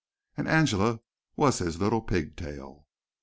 And 0.35 0.47
Angela 0.47 0.99
was 1.35 1.59
his 1.59 1.79
"little 1.79 2.01
pigtail." 2.01 2.87